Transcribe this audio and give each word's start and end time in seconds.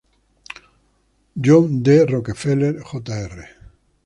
John 1.39 1.83
D. 1.83 2.05
Rockefeller 2.05 2.81
Jr. 2.81 3.41